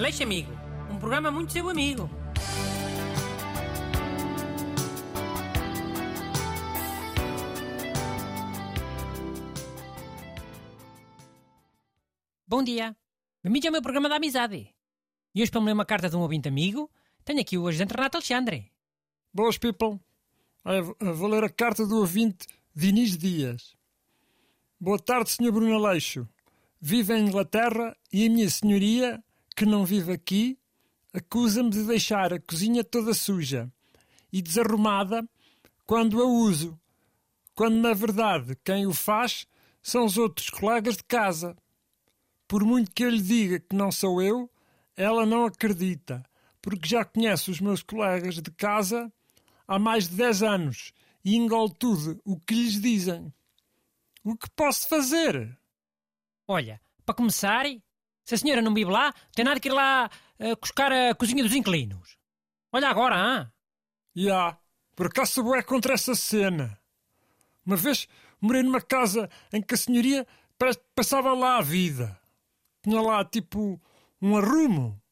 Aleixo 0.00 0.22
Amigo, 0.22 0.50
um 0.90 0.98
programa 0.98 1.30
muito 1.30 1.52
seu 1.52 1.68
amigo. 1.68 2.08
Bom 12.46 12.64
dia. 12.64 12.96
Bem-vindos 13.44 13.66
ao 13.66 13.72
meu 13.72 13.82
programa 13.82 14.08
da 14.08 14.16
amizade. 14.16 14.74
E 15.34 15.42
hoje, 15.42 15.50
para 15.50 15.60
me 15.60 15.66
ler 15.66 15.74
uma 15.74 15.84
carta 15.84 16.08
de 16.08 16.16
um 16.16 16.20
ouvinte 16.20 16.48
amigo, 16.48 16.90
tenho 17.22 17.42
aqui 17.42 17.58
o 17.58 17.68
ajudante 17.68 17.92
Renato 17.92 18.16
Alexandre. 18.16 18.72
Boas, 19.34 19.58
people. 19.58 20.00
Olha, 20.64 20.80
vou 21.12 21.28
ler 21.28 21.44
a 21.44 21.50
carta 21.50 21.84
do 21.84 21.98
ouvinte 21.98 22.46
Diniz 22.74 23.18
Dias. 23.18 23.76
Boa 24.80 24.98
tarde, 24.98 25.28
Sr. 25.28 25.52
Bruno 25.52 25.74
Aleixo. 25.74 26.26
Vivo 26.80 27.12
em 27.12 27.26
Inglaterra 27.26 27.94
e 28.10 28.26
a 28.26 28.30
minha 28.30 28.48
senhoria, 28.48 29.22
que 29.60 29.66
não 29.66 29.84
vive 29.84 30.10
aqui, 30.10 30.58
acusa-me 31.12 31.68
de 31.68 31.82
deixar 31.82 32.32
a 32.32 32.40
cozinha 32.40 32.82
toda 32.82 33.12
suja 33.12 33.70
e 34.32 34.40
desarrumada 34.40 35.22
quando 35.84 36.22
a 36.22 36.24
uso, 36.24 36.80
quando 37.54 37.76
na 37.76 37.92
verdade 37.92 38.56
quem 38.64 38.86
o 38.86 38.94
faz 38.94 39.46
são 39.82 40.06
os 40.06 40.16
outros 40.16 40.48
colegas 40.48 40.96
de 40.96 41.04
casa. 41.04 41.54
Por 42.48 42.64
muito 42.64 42.90
que 42.90 43.04
eu 43.04 43.10
lhe 43.10 43.20
diga 43.20 43.60
que 43.60 43.76
não 43.76 43.92
sou 43.92 44.22
eu, 44.22 44.50
ela 44.96 45.26
não 45.26 45.44
acredita, 45.44 46.24
porque 46.62 46.88
já 46.88 47.04
conhece 47.04 47.50
os 47.50 47.60
meus 47.60 47.82
colegas 47.82 48.36
de 48.36 48.50
casa 48.52 49.12
há 49.68 49.78
mais 49.78 50.08
de 50.08 50.16
10 50.16 50.42
anos 50.42 50.90
e 51.22 51.36
engole 51.36 51.74
tudo 51.78 52.18
o 52.24 52.40
que 52.40 52.54
lhes 52.54 52.80
dizem. 52.80 53.30
O 54.24 54.34
que 54.34 54.48
posso 54.56 54.88
fazer? 54.88 55.54
Olha, 56.48 56.80
para 57.04 57.14
começar, 57.14 57.66
se 58.30 58.36
a 58.36 58.38
senhora 58.38 58.62
não 58.62 58.72
vive 58.72 58.92
lá, 58.92 59.12
tem 59.34 59.44
nada 59.44 59.58
que 59.58 59.68
ir 59.68 59.72
lá 59.72 60.08
uh, 60.38 60.56
cuscar 60.56 60.92
a 60.92 61.12
cozinha 61.16 61.42
dos 61.42 61.52
inquilinos. 61.52 62.16
Olha 62.72 62.88
agora, 62.88 63.16
hã? 63.16 63.52
Já, 64.14 64.22
yeah, 64.22 64.58
por 64.94 65.06
acaso 65.06 65.32
sou 65.32 65.56
é 65.56 65.62
contra 65.64 65.94
essa 65.94 66.14
cena. 66.14 66.78
Uma 67.66 67.74
vez 67.74 68.06
morei 68.40 68.62
numa 68.62 68.80
casa 68.80 69.28
em 69.52 69.60
que 69.60 69.74
a 69.74 69.76
senhoria 69.76 70.24
passava 70.94 71.32
lá 71.32 71.56
a 71.56 71.60
vida. 71.60 72.16
Tinha 72.84 73.02
lá, 73.02 73.24
tipo, 73.24 73.80
um 74.22 74.36
arrumo. 74.36 75.02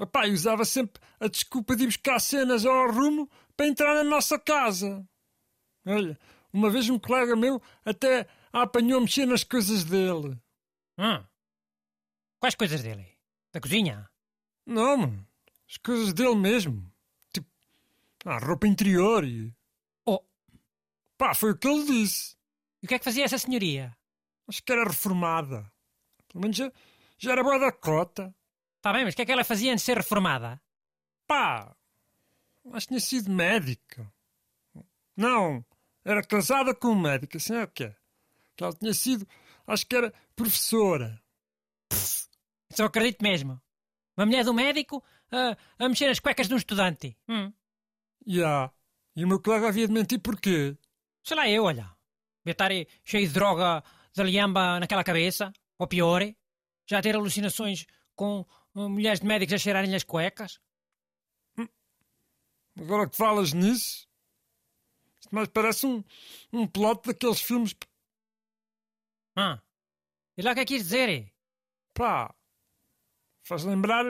Epá, 0.00 0.28
e 0.28 0.32
usava 0.32 0.64
sempre 0.64 1.02
a 1.18 1.26
desculpa 1.26 1.74
de 1.74 1.82
ir 1.82 1.86
buscar 1.86 2.20
cenas 2.20 2.64
ao 2.64 2.84
arrumo 2.84 3.28
para 3.56 3.66
entrar 3.66 3.92
na 3.92 4.04
nossa 4.04 4.38
casa. 4.38 5.04
Olha, 5.84 6.16
uma 6.52 6.70
vez 6.70 6.88
um 6.88 6.98
colega 6.98 7.34
meu 7.34 7.60
até 7.84 8.28
a 8.52 8.62
apanhou 8.62 8.98
a 8.98 9.00
mexer 9.00 9.26
nas 9.26 9.42
coisas 9.42 9.82
dele. 9.82 10.38
Hum. 10.96 11.24
Quais 12.42 12.56
coisas 12.56 12.82
dele? 12.82 13.06
Da 13.52 13.60
cozinha? 13.60 14.10
Não, 14.66 14.96
mano. 14.96 15.28
As 15.70 15.76
coisas 15.76 16.12
dele 16.12 16.34
mesmo. 16.34 16.92
Tipo, 17.32 17.46
a 18.24 18.36
roupa 18.36 18.66
interior 18.66 19.24
e. 19.24 19.54
Oh! 20.04 20.20
Pá, 21.16 21.36
foi 21.36 21.52
o 21.52 21.56
que 21.56 21.68
ele 21.68 21.84
disse. 21.84 22.36
E 22.82 22.86
o 22.86 22.88
que 22.88 22.96
é 22.96 22.98
que 22.98 23.04
fazia 23.04 23.24
essa 23.24 23.38
senhoria? 23.38 23.96
Acho 24.48 24.60
que 24.60 24.72
era 24.72 24.82
reformada. 24.82 25.70
Pelo 26.26 26.42
menos 26.42 26.56
já, 26.56 26.72
já 27.16 27.30
era 27.30 27.44
boa 27.44 27.60
da 27.60 27.70
cota. 27.70 28.34
Tá 28.80 28.92
bem, 28.92 29.04
mas 29.04 29.14
o 29.14 29.16
que 29.16 29.22
é 29.22 29.26
que 29.26 29.30
ela 29.30 29.44
fazia 29.44 29.70
antes 29.70 29.84
de 29.84 29.86
ser 29.86 29.98
reformada? 29.98 30.60
Pá, 31.28 31.76
acho 32.72 32.88
que 32.88 32.94
tinha 32.94 33.00
sido 33.00 33.30
médica. 33.30 34.12
Não, 35.16 35.64
era 36.04 36.24
casada 36.24 36.74
com 36.74 36.88
um 36.88 37.00
médico, 37.00 37.36
assim 37.36 37.54
é 37.54 37.62
o 37.62 37.68
que 37.68 37.84
é. 37.84 37.96
Que 38.56 38.64
ela 38.64 38.72
tinha 38.72 38.94
sido, 38.94 39.28
acho 39.64 39.86
que 39.86 39.94
era 39.94 40.12
professora. 40.34 41.21
Só 42.74 42.84
acredito 42.84 43.22
mesmo. 43.22 43.60
Uma 44.16 44.26
mulher 44.26 44.44
do 44.44 44.54
médico 44.54 45.02
a, 45.30 45.56
a 45.84 45.88
mexer 45.88 46.08
as 46.08 46.20
cuecas 46.20 46.48
de 46.48 46.54
um 46.54 46.58
estudante. 46.58 47.16
Hum. 47.28 47.52
Já. 48.26 48.40
Yeah. 48.40 48.74
E 49.16 49.24
o 49.24 49.28
meu 49.28 49.40
colega 49.40 49.68
havia 49.68 49.86
de 49.86 49.92
mentir 49.92 50.20
porquê? 50.20 50.76
Sei 51.22 51.36
lá 51.36 51.48
eu, 51.48 51.64
olha. 51.64 51.94
Devia 52.44 52.52
estar 52.52 52.70
cheio 53.04 53.28
de 53.28 53.34
droga 53.34 53.84
de 54.12 54.22
liamba 54.22 54.80
naquela 54.80 55.04
cabeça. 55.04 55.52
Ou 55.78 55.86
pior, 55.86 56.22
já 56.86 57.02
ter 57.02 57.14
alucinações 57.14 57.86
com 58.14 58.46
uh, 58.74 58.88
mulheres 58.88 59.20
de 59.20 59.26
médicos 59.26 59.54
a 59.54 59.58
cheirarem 59.58 59.94
as 59.94 60.04
cuecas. 60.04 60.60
Hum. 61.58 61.68
Agora 62.78 63.08
que 63.08 63.16
falas 63.16 63.52
nisso, 63.52 64.08
isto 65.20 65.34
mais 65.34 65.48
parece 65.48 65.86
um, 65.86 66.02
um 66.52 66.66
plot 66.66 67.06
daqueles 67.06 67.40
filmes. 67.40 67.74
Ah. 69.36 69.60
E 70.36 70.42
lá 70.42 70.52
o 70.52 70.54
que 70.54 70.60
é 70.60 70.64
que 70.64 70.74
quis 70.74 70.84
dizer? 70.84 71.32
Pá, 71.94 72.34
faz 73.42 73.64
lembrar 73.64 74.04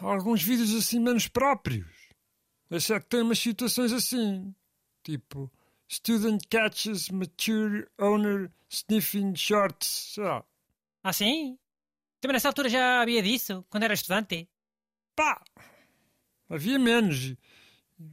alguns 0.00 0.42
vídeos 0.42 0.74
assim 0.74 1.00
menos 1.00 1.28
próprios. 1.28 1.86
É 2.70 3.00
que 3.00 3.06
tem 3.08 3.22
umas 3.22 3.38
situações 3.38 3.92
assim, 3.92 4.54
tipo 5.02 5.50
Student 5.90 6.42
catches 6.48 7.08
mature 7.08 7.88
owner 7.98 8.52
sniffing 8.68 9.34
shorts. 9.34 10.16
Ah, 10.20 10.44
ah 11.02 11.12
sim? 11.12 11.58
Também 12.20 12.34
nessa 12.34 12.48
altura 12.48 12.68
já 12.68 13.02
havia 13.02 13.20
disso, 13.20 13.66
quando 13.68 13.82
era 13.82 13.94
estudante? 13.94 14.48
Pá, 15.16 15.42
havia 16.48 16.78
menos, 16.78 17.34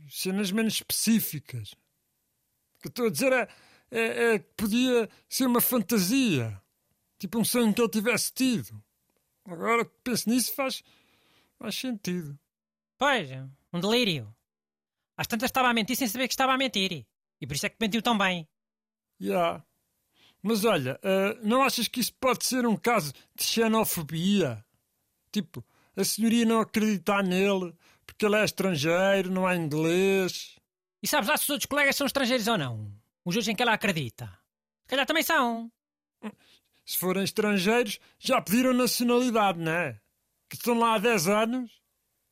cenas 0.09 0.51
menos 0.51 0.73
específicas. 0.73 1.73
O 1.73 2.81
que 2.81 2.87
estou 2.87 3.05
a 3.05 3.09
dizer 3.11 3.31
é, 3.31 3.47
é, 3.91 4.33
é 4.33 4.39
que 4.39 4.49
podia 4.57 5.07
ser 5.29 5.45
uma 5.45 5.61
fantasia, 5.61 6.59
tipo 7.19 7.37
um 7.37 7.45
sonho 7.45 7.71
que 7.73 7.81
ele 7.81 7.89
tivesse 7.89 8.33
tido. 8.33 8.83
Agora 9.47 9.85
que 9.85 9.91
penso 10.03 10.29
nisso 10.29 10.53
faz, 10.53 10.83
faz 11.57 11.75
sentido. 11.75 12.37
Pois, 12.97 13.29
um 13.73 13.79
delírio. 13.79 14.35
Às 15.15 15.25
tantas 15.25 15.49
estava 15.49 15.69
a 15.69 15.73
mentir 15.73 15.95
sem 15.95 16.07
saber 16.07 16.27
que 16.27 16.33
estava 16.33 16.53
a 16.53 16.57
mentir. 16.57 17.05
E 17.39 17.47
por 17.47 17.55
isso 17.55 17.65
é 17.65 17.69
que 17.69 17.77
mentiu 17.79 18.01
tão 18.01 18.17
bem. 18.17 18.47
Já. 19.19 19.33
Yeah. 19.33 19.65
Mas 20.41 20.63
olha, 20.63 20.99
uh, 21.03 21.47
não 21.47 21.63
achas 21.63 21.87
que 21.87 21.99
isso 21.99 22.13
pode 22.13 22.45
ser 22.45 22.65
um 22.65 22.75
caso 22.75 23.13
de 23.35 23.43
xenofobia? 23.43 24.63
Tipo, 25.31 25.65
a 25.95 26.03
senhoria 26.03 26.45
não 26.45 26.59
acreditar 26.59 27.23
nele 27.23 27.73
porque 28.05 28.25
ele 28.25 28.35
é 28.35 28.45
estrangeiro, 28.45 29.31
não 29.31 29.49
é 29.49 29.55
inglês. 29.55 30.55
E 31.01 31.07
sabes 31.07 31.29
lá 31.29 31.37
se 31.37 31.43
os 31.43 31.49
outros 31.49 31.67
colegas 31.67 31.95
são 31.95 32.07
estrangeiros 32.07 32.47
ou 32.47 32.57
não? 32.57 32.91
Os 33.25 33.35
outros 33.35 33.47
em 33.47 33.55
que 33.55 33.61
ela 33.61 33.73
acredita. 33.73 34.27
Se 34.83 34.89
calhar 34.89 35.05
também 35.05 35.23
são. 35.23 35.71
Se 36.87 36.97
forem 36.97 37.25
estrangeiros, 37.25 37.99
já 38.17 38.41
pediram 38.41 38.71
nacionalidade, 38.71 39.59
não 39.59 39.73
é? 39.73 39.99
Que 40.49 40.55
estão 40.55 40.79
lá 40.79 40.93
há 40.93 40.97
10 40.97 41.27
anos. 41.27 41.81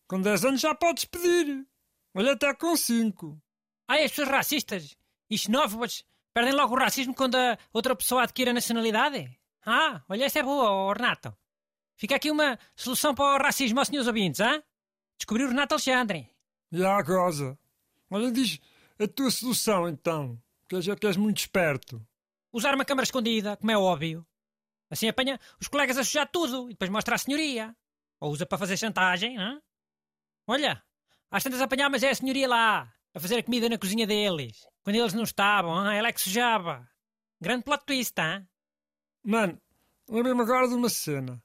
Com 0.07 0.21
10 0.21 0.45
anos 0.45 0.61
já 0.61 0.73
podes 0.73 1.03
pedir. 1.03 1.67
Olha, 2.13 2.31
até 2.31 2.53
com 2.53 2.73
5. 2.73 3.37
Ah, 3.85 3.95
as 3.95 4.11
pessoas 4.11 4.29
racistas 4.29 4.95
e 5.29 5.37
xenófobas 5.37 6.05
perdem 6.33 6.53
logo 6.53 6.73
o 6.73 6.79
racismo 6.79 7.13
quando 7.13 7.35
a 7.35 7.57
outra 7.73 7.97
pessoa 7.97 8.23
adquire 8.23 8.51
a 8.51 8.53
nacionalidade? 8.53 9.29
Ah, 9.65 10.01
olha, 10.07 10.23
essa 10.23 10.39
é 10.39 10.43
boa, 10.43 10.71
oh, 10.71 10.93
Renato. 10.93 11.35
Fica 11.97 12.15
aqui 12.15 12.31
uma 12.31 12.57
solução 12.77 13.13
para 13.13 13.37
o 13.37 13.43
racismo 13.43 13.79
aos 13.79 13.89
senhores 13.89 14.07
ouvintes, 14.07 14.39
ah? 14.39 14.63
Descobriu 15.17 15.47
o 15.47 15.49
Renato 15.49 15.73
Alexandre. 15.73 16.29
Já 16.71 17.01
goza. 17.01 17.59
Olha, 18.09 18.31
diz 18.31 18.61
a 18.97 19.05
tua 19.05 19.29
solução 19.31 19.89
então, 19.89 20.41
que 20.69 20.79
já 20.79 20.95
que 20.95 21.07
és 21.07 21.17
muito 21.17 21.39
esperto. 21.39 22.01
Usar 22.53 22.73
uma 22.73 22.85
câmara 22.85 23.03
escondida, 23.03 23.57
como 23.57 23.71
é 23.71 23.77
óbvio. 23.77 24.25
Assim 24.89 25.07
apanha 25.07 25.39
os 25.59 25.67
colegas 25.67 25.97
a 25.97 26.03
sujar 26.03 26.29
tudo 26.31 26.69
e 26.69 26.73
depois 26.73 26.89
mostra 26.89 27.15
a 27.15 27.17
senhoria. 27.17 27.75
Ou 28.19 28.31
usa 28.31 28.45
para 28.45 28.57
fazer 28.57 28.77
chantagem, 28.77 29.35
não? 29.37 29.61
Olha, 30.47 30.81
às 31.29 31.43
tantas 31.43 31.61
apanhámos 31.61 32.03
é 32.03 32.09
a 32.09 32.15
senhoria 32.15 32.47
lá, 32.47 32.93
a 33.13 33.19
fazer 33.19 33.37
a 33.37 33.43
comida 33.43 33.67
na 33.67 33.77
cozinha 33.77 34.05
deles. 34.05 34.67
Quando 34.83 34.95
eles 34.97 35.13
não 35.13 35.23
estavam, 35.23 35.89
ela 35.89 36.07
é 36.07 36.13
que 36.13 36.21
sujava. 36.21 36.87
Grande 37.41 37.63
plot 37.63 37.83
twist, 37.85 38.19
hein? 38.19 38.47
Mano, 39.23 39.59
lembrei-me 40.07 40.41
agora 40.41 40.67
de 40.67 40.75
uma 40.75 40.89
cena. 40.89 41.43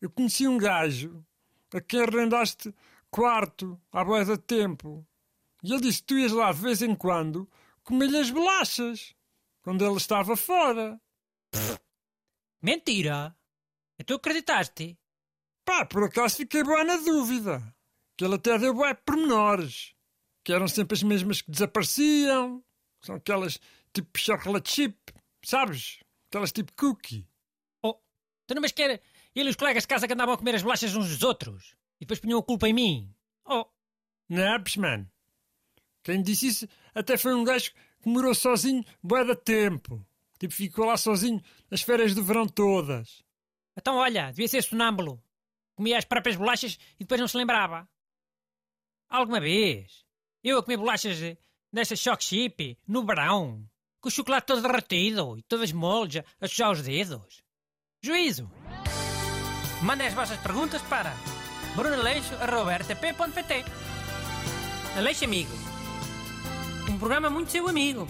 Eu 0.00 0.10
conheci 0.10 0.48
um 0.48 0.58
gajo 0.58 1.24
a 1.72 1.80
quem 1.80 2.02
arrendaste 2.02 2.74
quarto 3.10 3.80
há 3.92 4.04
boa 4.04 4.24
de 4.24 4.36
tempo. 4.38 5.06
E 5.62 5.72
ele 5.72 5.82
disse 5.82 6.00
que 6.00 6.06
tu 6.06 6.18
ias 6.18 6.32
lá 6.32 6.50
de 6.52 6.60
vez 6.60 6.82
em 6.82 6.94
quando 6.94 7.48
comer-lhe 7.84 8.18
as 8.18 8.30
bolachas. 8.30 9.14
Quando 9.62 9.84
ele 9.84 9.96
estava 9.96 10.36
fora. 10.36 11.00
Mentira! 12.62 13.36
E 13.98 14.04
tu 14.04 14.14
acreditaste? 14.14 14.96
Pá, 15.64 15.84
por 15.84 16.04
acaso 16.04 16.36
fiquei 16.36 16.62
boa 16.62 16.84
na 16.84 16.96
dúvida. 16.96 17.74
Que 18.16 18.24
ele 18.24 18.36
até 18.36 18.56
deu 18.58 18.72
bué 18.74 18.94
pormenores. 18.94 19.94
Que 20.44 20.52
eram 20.52 20.68
sempre 20.68 20.94
as 20.94 21.02
mesmas 21.02 21.42
que 21.42 21.50
desapareciam. 21.50 22.64
São 23.00 23.16
aquelas 23.16 23.58
tipo 23.92 24.18
chocolate 24.18 24.70
chip, 24.70 24.96
sabes? 25.44 26.00
Aquelas 26.28 26.52
tipo 26.52 26.72
cookie. 26.74 27.28
Oh, 27.82 27.94
tu 28.46 28.54
não 28.54 28.62
mas 28.62 28.72
que 28.72 28.82
era 28.82 29.00
ele 29.34 29.48
e 29.48 29.50
os 29.50 29.56
colegas 29.56 29.82
de 29.82 29.88
casa 29.88 30.06
que 30.06 30.12
andavam 30.12 30.34
a 30.34 30.38
comer 30.38 30.54
as 30.54 30.62
bolachas 30.62 30.94
uns 30.94 31.08
dos 31.08 31.22
outros? 31.22 31.74
E 32.00 32.04
depois 32.04 32.20
punham 32.20 32.38
a 32.38 32.42
culpa 32.42 32.68
em 32.68 32.72
mim? 32.72 33.14
Oh! 33.44 33.66
Naps, 34.28 34.76
man. 34.76 35.10
Quem 36.04 36.22
disse 36.22 36.46
isso 36.46 36.68
até 36.94 37.16
foi 37.16 37.34
um 37.34 37.44
gajo 37.44 37.72
que 38.02 38.08
morou 38.08 38.34
sozinho 38.34 38.84
bué 39.02 39.24
de 39.24 39.36
tempo. 39.36 40.04
Tipo, 40.42 40.54
ficou 40.54 40.86
lá 40.86 40.96
sozinho 40.96 41.40
as 41.70 41.82
férias 41.82 42.16
do 42.16 42.24
verão 42.24 42.48
todas. 42.48 43.22
Então 43.78 43.94
olha, 43.94 44.30
devia 44.30 44.48
ser 44.48 44.60
sonâmbulo. 44.60 45.22
comia 45.76 45.96
as 45.96 46.04
próprias 46.04 46.34
bolachas 46.34 46.80
e 46.98 47.04
depois 47.04 47.20
não 47.20 47.28
se 47.28 47.36
lembrava. 47.36 47.88
Alguma 49.08 49.38
vez, 49.38 50.04
eu 50.42 50.58
a 50.58 50.62
comer 50.64 50.78
bolachas 50.78 51.16
dessas 51.72 52.00
choc 52.00 52.24
chip, 52.24 52.76
no 52.88 53.06
verão, 53.06 53.64
com 54.00 54.08
o 54.08 54.10
chocolate 54.10 54.48
todo 54.48 54.62
derretido 54.62 55.38
e 55.38 55.42
todas 55.44 55.70
moles 55.70 56.24
a 56.40 56.48
sujar 56.48 56.72
os 56.72 56.82
dedos. 56.82 57.44
Juízo! 58.02 58.50
Mandem 59.80 60.08
as 60.08 60.14
vossas 60.14 60.40
perguntas 60.40 60.82
para 60.82 61.14
brunaleixo.rtp.pt 61.76 63.64
Aleixo 64.96 65.24
Amigo. 65.24 65.52
Um 66.90 66.98
programa 66.98 67.30
muito 67.30 67.52
seu 67.52 67.68
amigo. 67.68 68.08